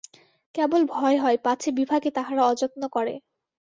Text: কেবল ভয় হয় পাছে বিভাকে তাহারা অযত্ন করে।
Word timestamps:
কেবল 0.55 0.81
ভয় 0.91 1.17
হয় 1.17 1.37
পাছে 1.45 1.69
বিভাকে 1.77 2.09
তাহারা 2.11 2.41
অযত্ন 2.45 2.81
করে। 2.95 3.13